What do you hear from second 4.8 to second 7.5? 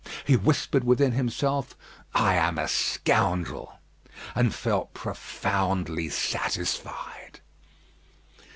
profoundly satisfied.